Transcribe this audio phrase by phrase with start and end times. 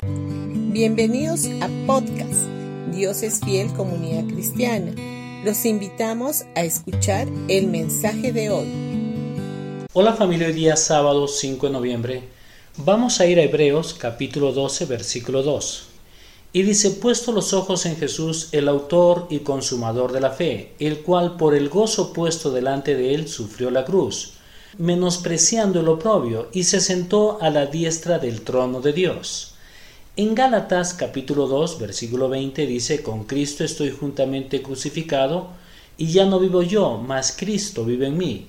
[0.00, 2.46] Bienvenidos a podcast
[2.92, 4.92] Dios es fiel comunidad cristiana.
[5.44, 9.88] Los invitamos a escuchar el mensaje de hoy.
[9.92, 12.22] Hola familia, hoy día sábado 5 de noviembre.
[12.76, 15.88] Vamos a ir a Hebreos capítulo 12 versículo 2.
[16.52, 21.00] Y dice, puesto los ojos en Jesús, el autor y consumador de la fe, el
[21.00, 24.34] cual por el gozo puesto delante de él sufrió la cruz,
[24.78, 29.54] menospreciando el oprobio, y se sentó a la diestra del trono de Dios.
[30.18, 35.50] En Gálatas capítulo 2 versículo 20 dice, con Cristo estoy juntamente crucificado,
[35.96, 38.48] y ya no vivo yo, mas Cristo vive en mí.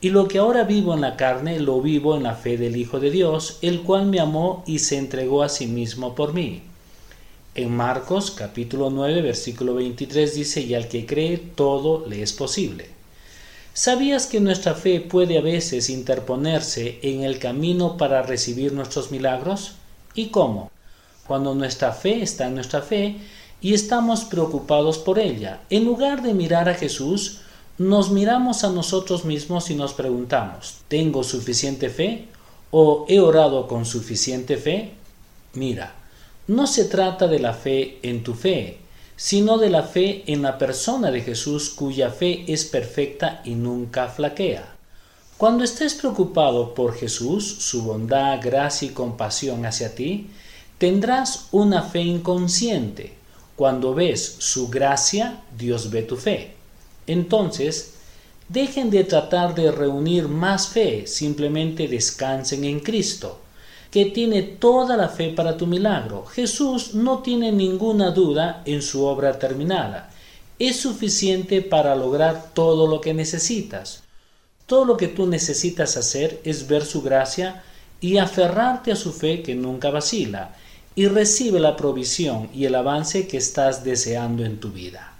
[0.00, 3.00] Y lo que ahora vivo en la carne, lo vivo en la fe del Hijo
[3.00, 6.62] de Dios, el cual me amó y se entregó a sí mismo por mí.
[7.54, 12.86] En Marcos capítulo 9 versículo 23 dice, y al que cree todo le es posible.
[13.74, 19.74] ¿Sabías que nuestra fe puede a veces interponerse en el camino para recibir nuestros milagros?
[20.14, 20.70] ¿Y cómo?
[21.30, 23.14] Cuando nuestra fe está en nuestra fe
[23.60, 25.60] y estamos preocupados por ella.
[25.70, 27.42] En lugar de mirar a Jesús,
[27.78, 32.26] nos miramos a nosotros mismos y nos preguntamos, ¿tengo suficiente fe?
[32.72, 34.90] ¿O he orado con suficiente fe?
[35.54, 35.94] Mira,
[36.48, 38.78] no se trata de la fe en tu fe,
[39.14, 44.08] sino de la fe en la persona de Jesús cuya fe es perfecta y nunca
[44.08, 44.74] flaquea.
[45.38, 50.26] Cuando estés preocupado por Jesús, su bondad, gracia y compasión hacia ti,
[50.80, 53.12] tendrás una fe inconsciente.
[53.54, 56.54] Cuando ves su gracia, Dios ve tu fe.
[57.06, 57.96] Entonces,
[58.48, 63.40] dejen de tratar de reunir más fe, simplemente descansen en Cristo
[63.90, 66.24] que tiene toda la fe para tu milagro.
[66.24, 70.08] Jesús no tiene ninguna duda en su obra terminada.
[70.58, 74.04] Es suficiente para lograr todo lo que necesitas.
[74.64, 77.64] Todo lo que tú necesitas hacer es ver su gracia
[78.00, 80.54] y aferrarte a su fe que nunca vacila
[80.94, 85.14] y recibe la provisión y el avance que estás deseando en tu vida.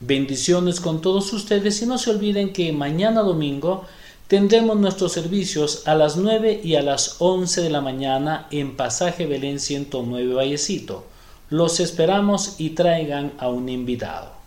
[0.00, 3.84] Bendiciones con todos ustedes y no se olviden que mañana domingo
[4.30, 9.26] Tendremos nuestros servicios a las 9 y a las 11 de la mañana en Pasaje
[9.26, 11.04] Belén 109 Vallecito.
[11.48, 14.39] Los esperamos y traigan a un invitado.